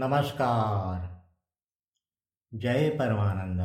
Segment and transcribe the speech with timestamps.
[0.00, 1.24] नमस्कार।
[2.60, 3.60] जय परमानंद।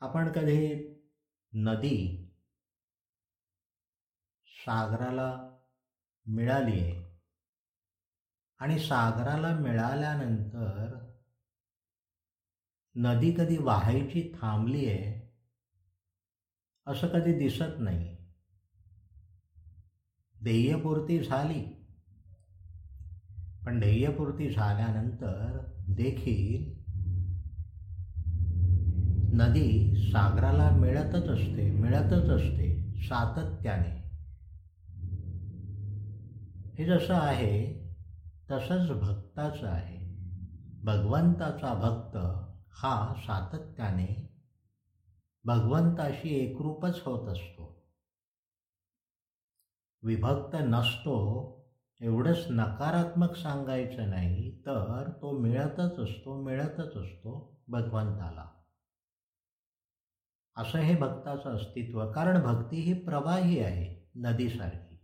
[0.00, 0.84] आपण कधी
[1.52, 2.28] नदी
[4.46, 5.58] सागराला
[6.26, 7.20] मिळाली आहे?
[8.58, 11.10] आणि सागराला मिळाल्यानंतर
[12.94, 15.36] नदी कधी वाहायची थांबली आहे?
[16.86, 18.21] असं कधी दिसत नाही.
[20.42, 21.86] ध्येयपूर्ती झाली.
[23.66, 26.82] पण ध्येयपूर्ती झाल्यानंतर देखील
[29.40, 34.02] नदी सागराला मिळतच असते मिळतच असते सातत्याने.
[36.78, 37.82] हे जसं आहे
[38.50, 40.02] तसंच भक्ताचं आहे.
[40.82, 42.16] भगवंताचा भक्त
[42.74, 44.28] हा सातत्याने
[45.44, 47.61] भगवंताशी एकरूपच होत असतो.
[50.04, 51.16] विभक्त नसतो
[52.00, 58.46] एवढंच नकारात्मक सांगायचं नाही तर तो मिळतच असतो मिळतच असतो भगवंताला.
[60.56, 64.98] असं हे भक्ताचं अस्तित्व कारण भक्ती ही प्रवाही आहे नदीसारखी.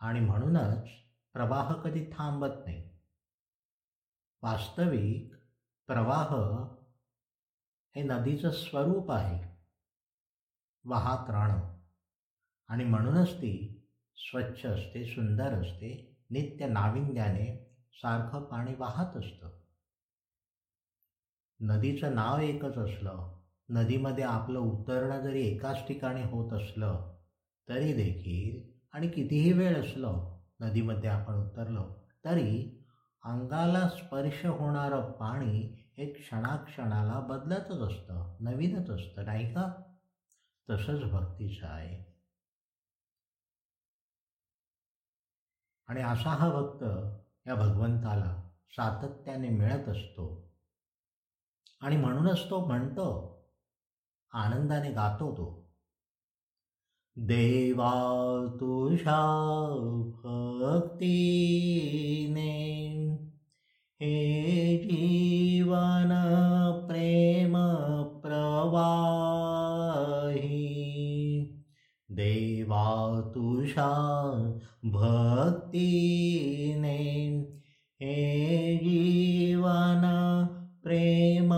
[0.00, 0.88] आणि म्हणूनच
[1.32, 2.90] प्रवाह कधी थांबत नाही.
[4.42, 5.34] वास्तविक
[5.86, 6.34] प्रवाह
[7.96, 9.56] हे नदीचं स्वरूप आहे.
[10.84, 11.75] वाहत राहणं
[12.68, 13.82] आणि म्हणूनच ती
[14.16, 19.50] स्वच्छ असते सुंदर असते नित्य नाविन्याने सारखं पाणी वाहत असतं.
[21.60, 23.36] नदीचं नाव एकच असलं
[23.68, 27.12] नदीमध्ये आपलं उतरणं जरी एकाच ठिकाणी होत असलं
[27.68, 31.84] तरी देखील आणि कितीही वेळ असलं नदीमध्ये आपण उतरलो
[32.24, 32.82] तरी
[33.24, 39.82] अंगाला स्पर्श होणारं पाणी हे क्षणाक्षणाला बदलतच असतं नवीनच असतं नाही का?
[40.70, 42.15] तसंच भक्तीचं आहे.
[45.88, 46.82] आणि असा हा भक्त
[47.48, 50.52] या भगवंताला सातत्याने मिळत असतो.
[51.80, 53.36] आणि म्हणूनच तो म्हणतो
[54.32, 55.66] आनंदाने गातो तो.
[57.16, 57.92] देवा
[58.54, 59.20] तुषा
[60.22, 61.16] भक्तीने
[64.00, 66.08] हे जीवन
[66.88, 67.52] प्रेम
[68.22, 69.25] प्रवा
[72.16, 73.90] देवा तुषा
[74.84, 77.26] भक्तीने
[78.00, 80.02] हे जीवन
[80.82, 81.54] प्रेम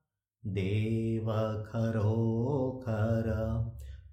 [0.47, 3.35] देव खरोखर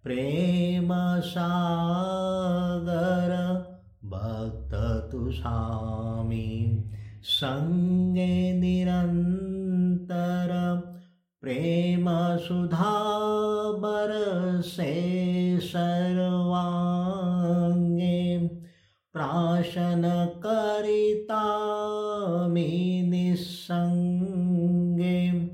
[0.04, 3.34] प्रेम सागर
[4.06, 6.84] भक्त तुषामी
[7.24, 10.82] संगे निरंतर
[11.42, 13.16] प्रेम सुधा
[13.78, 16.25] बरसे सर
[19.16, 21.44] प्राशन करिता
[22.48, 25.48] मी निसंगे।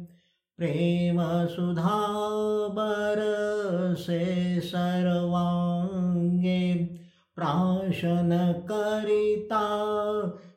[0.57, 6.89] प्रेम सुधा बरसे सर्वांगे।
[7.35, 9.63] प्राशन करिता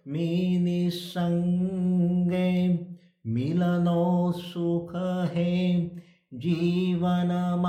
[0.08, 2.87] मी निसंगे।
[3.26, 4.93] मिलनो सुख
[5.34, 5.90] हे
[6.34, 7.61] जीवन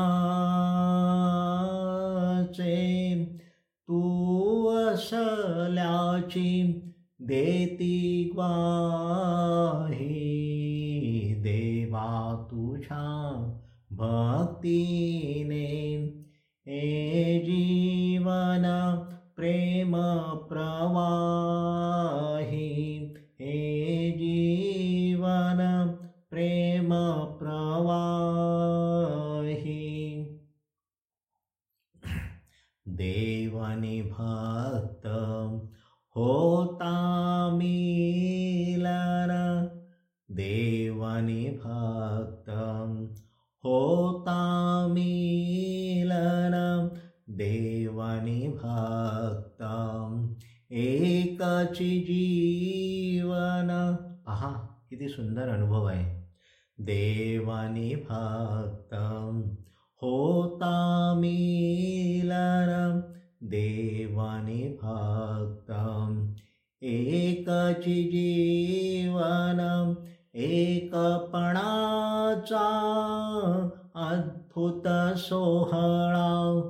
[3.88, 6.82] तू असल्याची
[7.20, 8.50] देती ग्वा
[12.75, 13.33] तुझ्या
[13.94, 15.68] भक्तीने
[16.68, 18.95] हे जीवना
[19.36, 19.92] प्रेम
[20.50, 21.06] प्रवाही।
[23.39, 25.57] हे जीवन
[26.30, 26.89] प्रेम
[27.39, 28.06] प्रवाही।
[32.88, 35.06] देवानी भक्त
[36.16, 36.94] होता
[37.56, 39.45] मिलन।
[40.31, 42.50] देवानी भक्त
[43.63, 44.39] होता
[44.89, 46.88] मिलन
[47.30, 49.62] देवानी भक्त
[50.72, 53.95] एकची जीवन
[54.25, 54.51] पहा
[54.89, 56.25] किती सुंदर अनुभव आहे.
[56.80, 58.94] देवानी भक्त
[60.01, 63.01] होता मिलन
[63.44, 65.72] देवानी भक्त
[66.83, 69.94] एकची जीवन
[70.38, 72.68] एकपणाचा
[73.96, 76.70] अद्भुत सोहळा.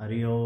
[0.00, 0.45] हरिओ